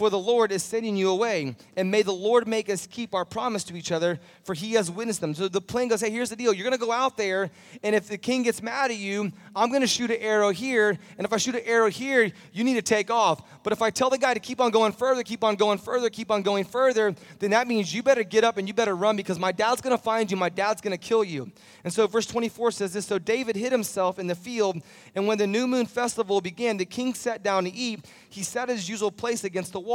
[0.01, 1.55] for the Lord is sending you away.
[1.77, 4.91] And may the Lord make us keep our promise to each other, for he has
[4.91, 5.35] witnessed them.
[5.35, 6.55] So the plan goes, hey, here's the deal.
[6.55, 7.51] You're going to go out there,
[7.83, 10.99] and if the king gets mad at you, I'm going to shoot an arrow here.
[11.19, 13.43] And if I shoot an arrow here, you need to take off.
[13.63, 16.09] But if I tell the guy to keep on going further, keep on going further,
[16.09, 19.17] keep on going further, then that means you better get up and you better run
[19.17, 20.37] because my dad's going to find you.
[20.39, 21.53] My dad's going to kill you.
[21.85, 24.81] And so verse 24 says this So David hid himself in the field,
[25.15, 28.07] and when the new moon festival began, the king sat down to eat.
[28.31, 29.90] He sat at his usual place against the wall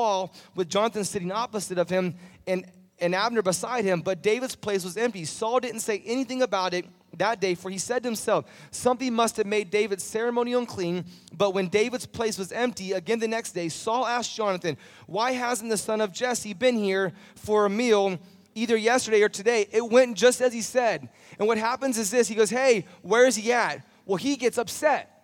[0.56, 2.16] with Jonathan sitting opposite of him
[2.48, 2.66] and,
[3.00, 5.26] and Abner beside him, but David's place was empty.
[5.26, 6.86] Saul didn't say anything about it
[7.18, 11.06] that day, for he said to himself, Something must have made David ceremonial unclean.
[11.34, 14.78] But when David's place was empty, again the next day, Saul asked Jonathan,
[15.08, 18.20] Why hasn't the son of Jesse been here for a meal?
[18.54, 21.10] Either yesterday or today, it went just as he said.
[21.40, 23.86] And what happens is this he goes, Hey, where is he at?
[24.06, 25.15] Well, he gets upset.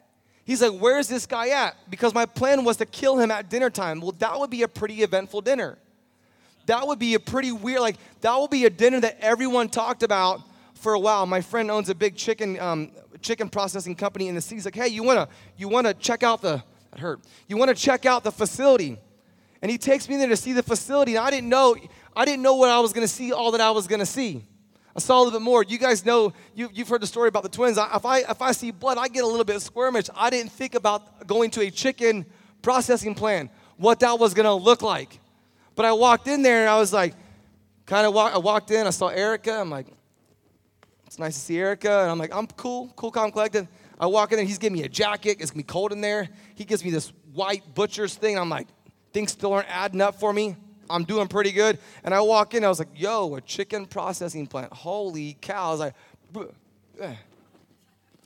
[0.43, 1.75] He's like, Where's this guy at?
[1.89, 4.01] Because my plan was to kill him at dinner time.
[4.01, 5.77] Well, that would be a pretty eventful dinner.
[6.65, 10.04] That would be a pretty weird, like, that would be a dinner that everyone talked
[10.04, 10.41] about
[10.75, 11.25] for a while.
[11.25, 14.56] My friend owns a big chicken, um, chicken processing company in the city.
[14.56, 15.27] He's like, Hey, you wanna,
[15.58, 17.21] you wanna check out the, that hurt.
[17.47, 18.99] You wanna check out the facility?
[19.62, 21.15] And he takes me there to see the facility.
[21.15, 21.75] And I didn't know,
[22.15, 24.43] I didn't know what I was gonna see, all that I was gonna see.
[24.95, 25.63] I saw a little bit more.
[25.63, 27.77] You guys know, you, have heard the story about the twins.
[27.77, 30.10] I, if, I, if I see blood, I get a little bit squirmish.
[30.15, 32.25] I didn't think about going to a chicken
[32.62, 35.19] processing plant, what that was gonna look like.
[35.75, 37.15] But I walked in there and I was like,
[37.86, 39.54] kind of walk, I walked in, I saw Erica.
[39.54, 39.88] I'm like,
[41.08, 42.01] it's nice to see Erica.
[42.01, 43.67] And I'm like, I'm cool, cool, calm, collected.
[43.99, 45.38] I walk in there, he's giving me a jacket.
[45.39, 46.30] It's gonna be cold in there.
[46.56, 48.38] He gives me this white butcher's thing.
[48.38, 48.67] I'm like,
[49.13, 50.56] things still aren't adding up for me.
[50.91, 51.80] I'm doing pretty good.
[52.04, 54.71] And I walk in, I was like, yo, a chicken processing plant.
[54.73, 55.67] Holy cow.
[55.67, 55.93] I was like,
[56.99, 57.15] eh.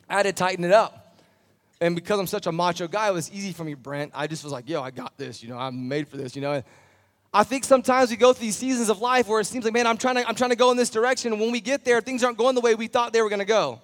[0.10, 1.18] I had to tighten it up.
[1.82, 4.12] And because I'm such a macho guy, it was easy for me, Brent.
[4.16, 5.44] I just was like, yo, I got this.
[5.44, 6.64] You know, I'm made for this, you know.
[7.34, 9.86] I think sometimes we go through these seasons of life where it seems like, man,
[9.86, 11.34] I'm trying to, I'm trying to go in this direction.
[11.34, 13.46] And when we get there, things aren't going the way we thought they were to
[13.46, 13.82] go.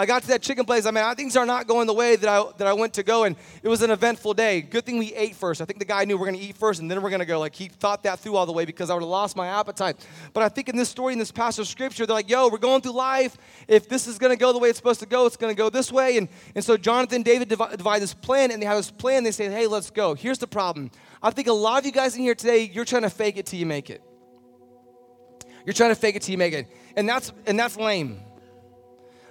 [0.00, 0.86] I got to that chicken place.
[0.86, 3.24] I mean, things are not going the way that I, that I went to go,
[3.24, 4.62] and it was an eventful day.
[4.62, 5.60] Good thing we ate first.
[5.60, 7.20] I think the guy knew we are going to eat first, and then we're going
[7.20, 7.38] to go.
[7.38, 9.98] Like, he thought that through all the way because I would have lost my appetite.
[10.32, 12.56] But I think in this story, in this passage of scripture, they're like, yo, we're
[12.56, 13.36] going through life.
[13.68, 15.58] If this is going to go the way it's supposed to go, it's going to
[15.58, 16.16] go this way.
[16.16, 19.22] And, and so Jonathan David divide, divide this plan, and they have this plan.
[19.22, 20.14] They say, hey, let's go.
[20.14, 20.90] Here's the problem.
[21.22, 23.44] I think a lot of you guys in here today, you're trying to fake it
[23.44, 24.00] till you make it.
[25.66, 26.68] You're trying to fake it till you make it.
[26.96, 28.22] And that's, and that's lame.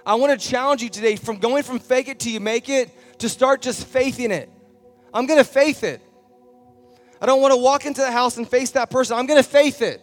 [0.04, 2.90] I want to challenge you today from going from fake it till you make it
[3.18, 4.50] to start just faithing it.
[5.12, 6.00] I'm going to faith it.
[7.20, 9.16] I don't want to walk into the house and face that person.
[9.16, 10.00] I'm going to faith it.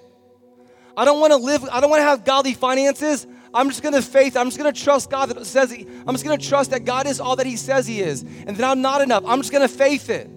[0.95, 3.25] I don't want to live, I don't want to have godly finances.
[3.53, 4.36] I'm just going to faith.
[4.36, 6.86] I'm just going to trust God that says, he, I'm just going to trust that
[6.86, 9.23] God is all that He says He is and that I'm not enough.
[9.25, 10.29] I'm just going to faith it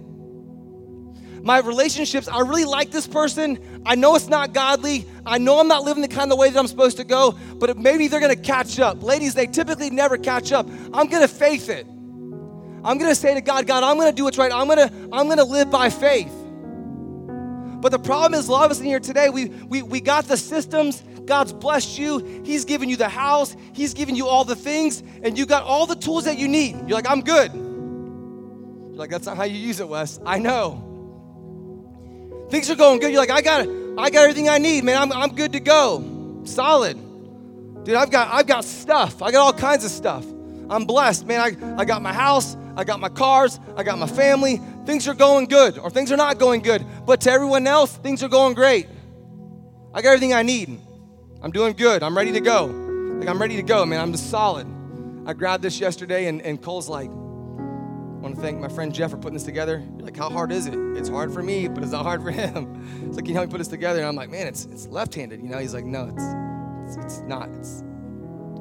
[1.43, 3.83] my relationships, I really like this person.
[3.87, 5.07] I know it's not godly.
[5.25, 7.79] I know I'm not living the kind of way that I'm supposed to go, but
[7.79, 9.03] maybe they're going to catch up.
[9.03, 10.69] Ladies, they typically never catch up.
[10.93, 11.87] I'm going to faith it.
[11.87, 14.53] I'm going to say to God, God, I'm going to do what's right.
[14.53, 16.33] I'm going to I'm going to live by faith.
[17.81, 20.27] But the problem is, a lot of us in here today, we, we, we got
[20.27, 21.03] the systems.
[21.25, 22.43] God's blessed you.
[22.45, 23.57] He's given you the house.
[23.73, 26.73] He's given you all the things, and you got all the tools that you need.
[26.73, 27.55] You're like, I'm good.
[27.55, 30.21] You're like, that's not how you use it, Wes.
[30.27, 30.90] I know.
[32.51, 33.13] Things are going good.
[33.13, 34.97] You're like, I got I got everything I need, man.
[34.97, 36.43] I'm, I'm good to go.
[36.45, 36.99] Solid.
[37.85, 39.23] Dude, I've got I've got stuff.
[39.23, 40.25] I got all kinds of stuff.
[40.69, 41.41] I'm blessed, man.
[41.41, 44.61] I, I got my house, I got my cars, I got my family.
[44.87, 46.87] Things are going good, or things are not going good.
[47.07, 48.89] But to everyone else, things are going great.
[49.93, 50.81] I got everything I need.
[51.43, 52.03] I'm doing good.
[52.03, 52.67] I'm ready to go.
[52.67, 54.01] Like I'm ready to go, man.
[54.01, 54.67] I'm just solid.
[55.27, 57.11] I grabbed this yesterday and, and Cole's like,
[58.21, 59.83] I want to thank my friend Jeff for putting this together.
[59.97, 60.75] You're like, how hard is it?
[60.75, 62.77] It's hard for me, but it's not hard for him.
[63.07, 64.01] It's like, can you help me put this together?
[64.01, 65.41] And I'm like, man, it's it's left-handed.
[65.41, 67.49] You know, he's like, no, it's it's, it's not.
[67.55, 67.83] It's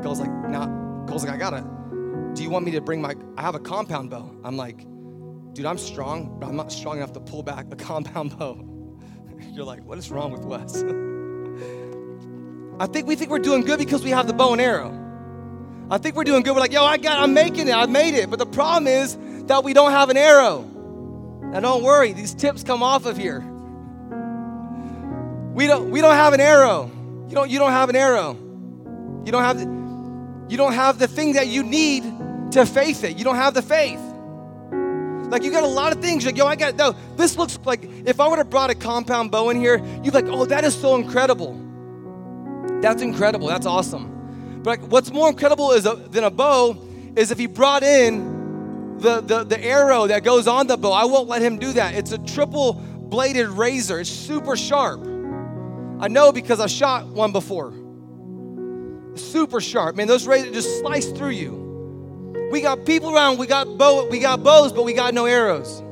[0.02, 0.70] Cole's like, not.
[1.10, 1.68] Cole's like, I gotta.
[2.36, 3.16] Do you want me to bring my?
[3.38, 4.34] I have a compound bow.
[4.46, 4.78] I'm like,
[5.54, 8.66] dude, I'm strong, but I'm not strong enough to pull back a compound bow.
[9.52, 10.84] You're like, what is wrong with Wes?
[12.80, 14.96] I think we think we're doing good because we have the bow and arrow.
[15.92, 16.54] I think we're doing good.
[16.54, 17.74] We're like, yo, I got, I'm making it.
[17.74, 18.30] I made it.
[18.30, 19.18] But the problem is
[19.50, 20.62] that we don't have an arrow.
[20.62, 23.40] Now don't worry, these tips come off of here.
[25.54, 26.90] We don't we don't have an arrow.
[27.28, 28.38] You don't you don't have an arrow.
[29.26, 29.66] You don't have the,
[30.50, 32.04] you don't have the thing that you need
[32.52, 33.18] to faith it.
[33.18, 34.00] You don't have the faith.
[35.32, 36.24] Like you got a lot of things.
[36.24, 36.96] You're like, yo, I got no.
[37.16, 40.12] This looks like if I would have brought a compound bow in here, you'd be
[40.12, 41.60] like, oh, that is so incredible.
[42.82, 43.48] That's incredible.
[43.48, 44.62] That's awesome.
[44.64, 46.78] But like, what's more incredible is a, than a bow
[47.16, 48.39] is if he brought in
[49.00, 50.92] the, the, the arrow that goes on the bow.
[50.92, 51.96] I won't let him do that.
[51.96, 54.00] It's a triple bladed razor.
[54.00, 55.02] It's super sharp.
[56.00, 57.74] I know because I shot one before.
[59.16, 59.96] Super sharp.
[59.96, 62.50] Man, those razors just slice through you.
[62.52, 65.84] We got people around, we got bow, we got bows, but we got no arrows.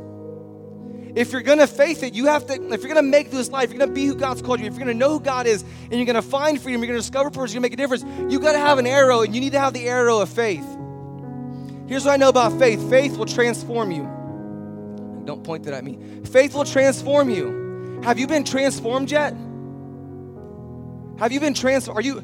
[1.15, 3.80] If you're gonna faith it, you have to, if you're gonna make this life, you're
[3.80, 6.06] gonna be who God's called you, if you're gonna know who God is, and you're
[6.06, 8.78] gonna find freedom, you're gonna discover purpose, you're gonna make a difference, you gotta have
[8.78, 10.65] an arrow, and you need to have the arrow of faith.
[11.88, 14.04] Here's what I know about faith faith will transform you.
[15.26, 16.00] Don't point that at me.
[16.26, 18.02] Faith will transform you.
[18.04, 19.34] Have you been transformed yet?
[21.19, 21.97] Have you been transformed?
[22.00, 22.21] Are you,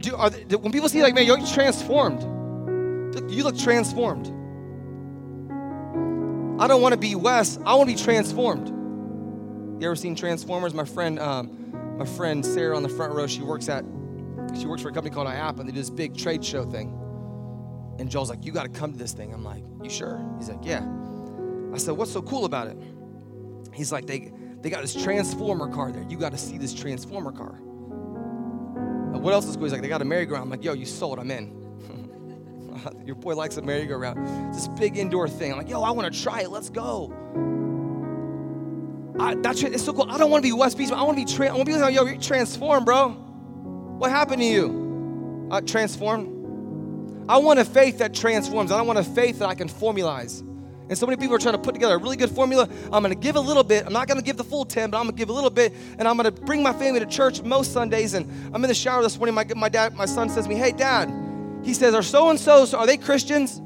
[0.00, 2.22] do, are, when people see like, man, you're transformed,
[3.30, 4.26] you look transformed.
[6.60, 7.58] I don't want to be Wes.
[7.64, 8.68] I want to be transformed.
[9.80, 10.74] You ever seen Transformers?
[10.74, 13.26] My friend, um, my friend Sarah on the front row.
[13.26, 13.84] She works at,
[14.58, 16.99] she works for a company called IAP, and they do this big trade show thing.
[18.00, 20.48] And Joel's like, "You got to come to this thing." I'm like, "You sure?" He's
[20.48, 20.84] like, "Yeah."
[21.72, 22.76] I said, "What's so cool about it?"
[23.74, 24.32] He's like, "They
[24.62, 26.04] they got this Transformer car there.
[26.08, 27.60] You got to see this Transformer car."
[29.20, 29.64] What else is cool?
[29.64, 31.18] He's like, "They got a merry-go-round." I'm like, "Yo, you sold.
[31.18, 31.60] I'm in."
[33.04, 34.54] Your boy likes a merry-go-round.
[34.54, 35.52] This big indoor thing.
[35.52, 36.50] I'm like, yo, I want to try it.
[36.50, 37.12] Let's go.
[39.18, 40.10] I, that's it's so cool.
[40.10, 40.90] I don't want to be West Beach.
[40.90, 41.30] I want to be.
[41.30, 43.10] Tra- I want to be like, yo, you're transformed, bro.
[43.10, 45.48] What happened to you?
[45.50, 46.39] Uh, transformed.
[47.30, 48.72] I want a faith that transforms.
[48.72, 50.40] I don't want a faith that I can formalize.
[50.88, 52.68] And so many people are trying to put together a really good formula.
[52.92, 53.86] I'm going to give a little bit.
[53.86, 55.48] I'm not going to give the full 10, but I'm going to give a little
[55.48, 55.72] bit.
[56.00, 58.14] And I'm going to bring my family to church most Sundays.
[58.14, 59.36] And I'm in the shower this morning.
[59.36, 61.08] My, my dad, my son says to me, hey, dad,
[61.62, 63.62] he says, Are so and so, are they Christians?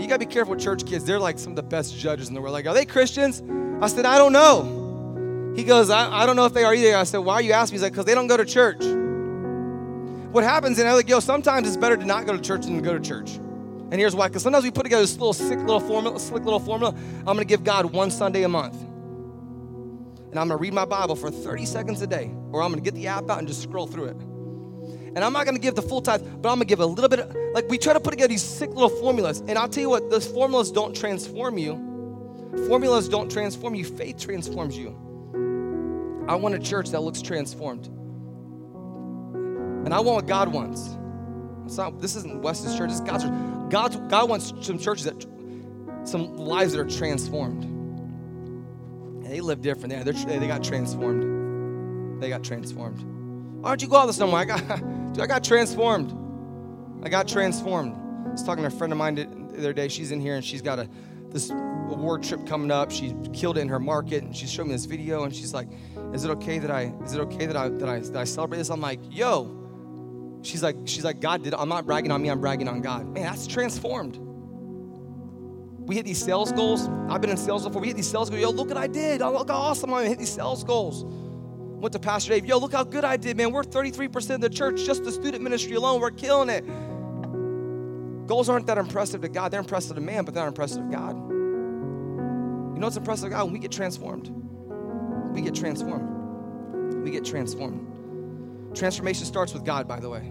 [0.00, 1.04] You gotta be careful with church kids.
[1.04, 2.54] They're like some of the best judges in the world.
[2.54, 3.42] Like, are they Christians?
[3.82, 5.52] I said, I don't know.
[5.54, 6.96] He goes, I, I don't know if they are either.
[6.96, 7.76] I said, Why are you asking me?
[7.76, 8.80] He's like, Because they don't go to church.
[10.38, 12.76] What happens, and I'm like, Yo, sometimes it's better to not go to church than
[12.76, 13.38] to go to church.
[13.90, 14.28] And here's why.
[14.28, 16.94] Because sometimes we put together this little sick little formula, slick little formula.
[17.18, 18.80] I'm gonna give God one Sunday a month.
[20.30, 22.30] And I'm gonna read my Bible for 30 seconds a day.
[22.52, 24.16] Or I'm gonna get the app out and just scroll through it.
[25.16, 27.18] And I'm not gonna give the full tithe, but I'm gonna give a little bit.
[27.18, 29.40] Of, like we try to put together these sick little formulas.
[29.40, 31.74] And I'll tell you what, those formulas don't transform you.
[32.68, 34.90] Formulas don't transform you, faith transforms you.
[36.28, 37.90] I want a church that looks transformed.
[39.88, 40.98] And I want what God wants.
[41.64, 43.32] It's not, this isn't Wes's church, it's God's church.
[43.70, 45.26] God's, God wants some churches that,
[46.06, 47.64] some lives that are transformed.
[47.64, 50.04] And they live different.
[50.04, 52.20] They, they got transformed.
[52.22, 53.00] They got transformed.
[53.62, 54.42] Why don't you go out somewhere?
[54.42, 54.58] I got,
[55.14, 56.14] dude, I got transformed.
[57.02, 57.96] I got transformed.
[58.26, 59.88] I was talking to a friend of mine the other day.
[59.88, 60.90] She's in here and she's got a
[61.30, 62.90] this award trip coming up.
[62.90, 65.24] She killed it in her market, and she's showing me this video.
[65.24, 65.68] And she's like,
[66.12, 66.92] "Is it okay that I?
[67.04, 69.57] Is it okay that I that I that I celebrate this?" I'm like, "Yo."
[70.48, 71.52] She's like, she's like, God did.
[71.52, 72.30] I'm not bragging on me.
[72.30, 73.06] I'm bragging on God.
[73.06, 74.16] Man, that's transformed.
[75.86, 76.88] We hit these sales goals.
[77.10, 77.82] I've been in sales before.
[77.82, 78.40] We hit these sales goals.
[78.40, 79.20] Yo, look what I did.
[79.20, 81.04] Oh, look how awesome I hit these sales goals.
[81.04, 82.46] Went to Pastor Dave.
[82.46, 83.52] Yo, look how good I did, man.
[83.52, 86.00] We're 33% of the church, just the student ministry alone.
[86.00, 86.64] We're killing it.
[88.26, 89.50] Goals aren't that impressive to God.
[89.50, 91.14] They're impressive to man, but they're not impressive to God.
[91.18, 93.44] You know what's impressive to God?
[93.44, 94.30] When we get transformed.
[95.34, 97.04] We get transformed.
[97.04, 97.97] We get transformed.
[98.74, 100.30] Transformation starts with God, by the way.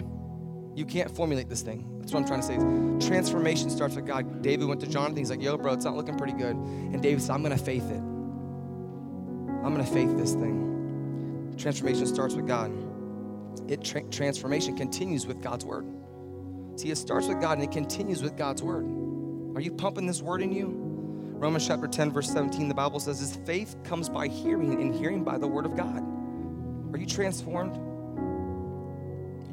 [0.75, 1.97] You can't formulate this thing.
[1.99, 3.07] That's what I'm trying to say.
[3.07, 4.41] Transformation starts with God.
[4.43, 5.17] David went to Jonathan.
[5.17, 6.55] He's like, yo, bro, it's not looking pretty good.
[6.55, 7.97] And David said, I'm going to faith it.
[7.97, 11.55] I'm going to faith this thing.
[11.57, 12.71] Transformation starts with God.
[13.67, 15.85] It tra- transformation continues with God's word.
[16.75, 18.85] See, it starts with God and it continues with God's word.
[19.55, 20.71] Are you pumping this word in you?
[21.37, 25.23] Romans chapter 10, verse 17, the Bible says, His faith comes by hearing, and hearing
[25.23, 26.03] by the word of God.
[26.93, 27.86] Are you transformed?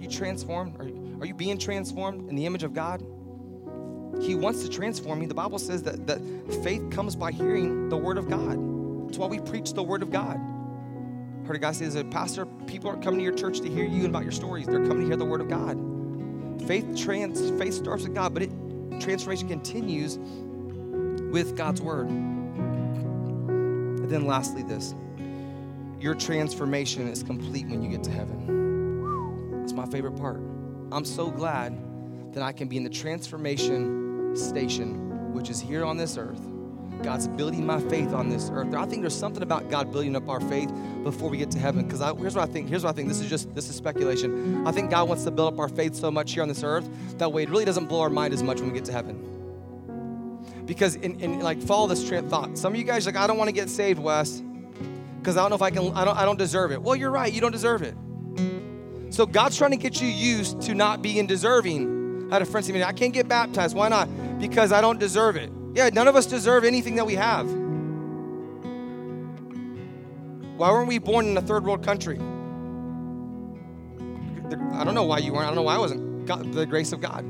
[0.04, 0.78] You transformed?
[0.78, 3.00] Are you, are you being transformed in the image of God?
[4.20, 5.28] He wants to transform you.
[5.28, 6.20] The Bible says that, that
[6.62, 9.08] faith comes by hearing the word of God.
[9.08, 10.36] That's why we preach the word of God.
[10.36, 13.86] I Heard a guy say, a pastor, people aren't coming to your church to hear
[13.86, 14.66] you and about your stories.
[14.66, 15.80] They're coming to hear the word of God.
[16.68, 18.50] Faith trans faith starts with God, but it
[19.00, 20.18] transformation continues
[21.32, 22.10] with God's word.
[22.10, 24.94] And then lastly, this.
[25.98, 28.53] Your transformation is complete when you get to heaven.
[29.74, 30.40] My favorite part.
[30.92, 31.76] I'm so glad
[32.32, 36.40] that I can be in the transformation station, which is here on this earth
[37.02, 38.74] God's building my faith on this earth.
[38.74, 41.86] I think there's something about God building up our faith before we get to heaven.
[41.86, 42.68] Because here's what I think.
[42.68, 43.08] Here's what I think.
[43.08, 44.66] This is just this is speculation.
[44.66, 46.88] I think God wants to build up our faith so much here on this earth
[47.18, 49.30] that way it really doesn't blow our mind as much when we get to heaven.
[50.64, 52.56] Because in, in like follow this of thought.
[52.56, 54.42] Some of you guys like I don't want to get saved, Wes,
[55.18, 55.92] because I don't know if I can.
[55.94, 56.16] I don't.
[56.16, 56.80] I don't deserve it.
[56.80, 57.32] Well, you're right.
[57.32, 57.94] You don't deserve it.
[59.14, 62.26] So God's trying to get you used to not being deserving.
[62.32, 63.76] I had a friend say to me, I can't get baptized.
[63.76, 64.08] Why not?
[64.40, 65.52] Because I don't deserve it.
[65.72, 67.46] Yeah, none of us deserve anything that we have.
[70.56, 72.16] Why weren't we born in a third world country?
[74.72, 75.44] I don't know why you weren't.
[75.44, 76.26] I don't know why I wasn't.
[76.26, 77.22] God, the grace of God.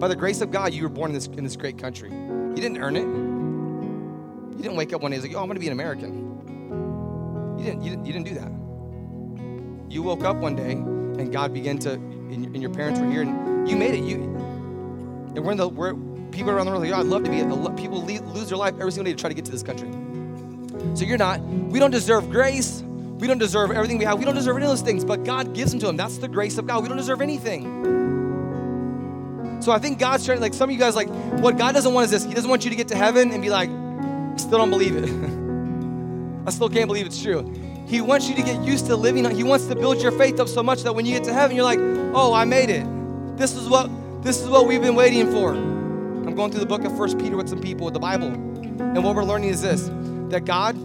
[0.00, 2.10] By the grace of God, you were born in this, in this great country.
[2.10, 3.06] You didn't earn it.
[4.56, 7.56] You didn't wake up one day and say, oh, I'm going to be an American.
[7.56, 8.63] You didn't, you, didn't, you didn't do that.
[9.94, 13.68] You woke up one day and God began to, and, your parents were here, and
[13.68, 14.02] you made it.
[14.02, 15.94] You, and we're in the, we're,
[16.32, 18.58] people around the world, like, oh, I'd love to be, at the people lose their
[18.58, 19.88] life every single day to try to get to this country.
[20.96, 21.40] So you're not.
[21.42, 22.82] We don't deserve grace.
[22.82, 24.18] We don't deserve everything we have.
[24.18, 25.96] We don't deserve any of those things, but God gives them to them.
[25.96, 26.82] That's the grace of God.
[26.82, 27.62] We don't deserve anything.
[29.62, 32.06] So I think God's trying, like some of you guys, like, what God doesn't want
[32.06, 32.24] is this.
[32.24, 33.70] He doesn't want you to get to heaven and be like,
[34.40, 35.08] still don't believe it.
[36.48, 37.48] I still can't believe it's true.
[37.86, 39.28] He wants you to get used to living.
[39.34, 41.54] He wants to build your faith up so much that when you get to heaven,
[41.54, 41.78] you're like,
[42.14, 42.86] oh, I made it.
[43.36, 43.90] This is what
[44.22, 45.52] this is what we've been waiting for.
[45.52, 48.28] I'm going through the book of First Peter with some people with the Bible.
[48.28, 49.90] And what we're learning is this
[50.30, 50.76] that God,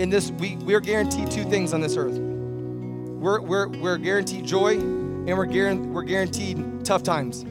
[0.00, 2.16] in this, we, we're guaranteed two things on this earth.
[2.16, 7.44] We're, we're, we're guaranteed joy and we're, guaranteed, we're guaranteed tough times.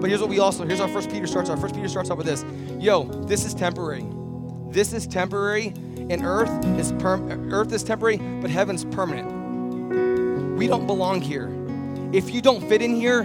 [0.00, 1.60] But here's what we also, here's our first Peter starts off.
[1.60, 2.44] First Peter starts off with this.
[2.78, 4.06] Yo, this is temporary.
[4.68, 5.74] This is temporary,
[6.10, 10.56] and earth is earth is temporary, but heaven's permanent.
[10.56, 11.50] We don't belong here.
[12.12, 13.24] If you don't fit in here,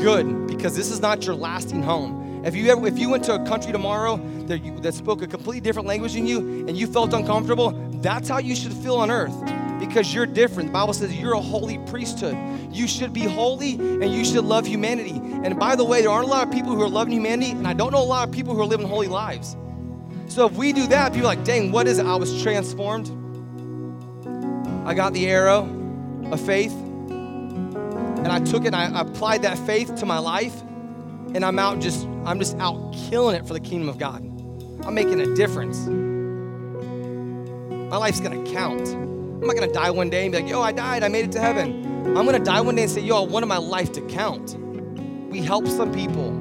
[0.00, 2.44] good, because this is not your lasting home.
[2.44, 5.26] If you ever, if you went to a country tomorrow that, you, that spoke a
[5.26, 6.38] completely different language than you
[6.68, 9.34] and you felt uncomfortable, that's how you should feel on earth
[9.78, 10.68] because you're different.
[10.68, 12.36] The Bible says you're a holy priesthood.
[12.70, 15.20] You should be holy and you should love humanity.
[15.44, 17.66] And by the way, there aren't a lot of people who are loving humanity, and
[17.66, 19.56] I don't know a lot of people who are living holy lives.
[20.28, 22.06] So if we do that, people are like, dang, what is it?
[22.06, 23.10] I was transformed.
[24.86, 25.68] I got the arrow
[26.30, 26.72] of faith
[28.18, 30.60] and I took it and I applied that faith to my life,
[31.34, 34.22] and I'm out just, I'm just out killing it for the kingdom of God.
[34.84, 35.86] I'm making a difference.
[37.90, 38.88] My life's gonna count.
[38.88, 41.32] I'm not gonna die one day and be like, yo, I died, I made it
[41.32, 42.16] to heaven.
[42.16, 44.56] I'm gonna die one day and say, yo, I wanted my life to count.
[45.30, 46.32] We helped some people.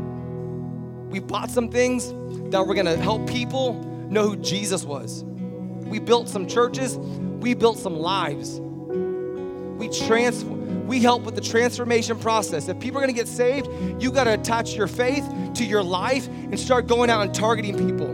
[1.10, 2.12] We bought some things
[2.52, 3.74] that were gonna help people
[4.10, 5.24] know who Jesus was.
[5.24, 8.60] We built some churches, we built some lives.
[8.60, 10.58] We transformed
[10.88, 12.70] we help with the transformation process.
[12.70, 13.68] If people are to get saved,
[14.02, 17.76] you got to attach your faith to your life and start going out and targeting
[17.76, 18.08] people.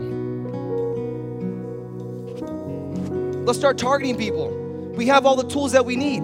[3.44, 4.48] Let's start targeting people.
[4.96, 6.22] We have all the tools that we need.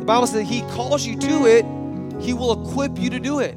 [0.00, 1.64] The Bible says He calls you to it,
[2.20, 3.56] He will equip you to do it.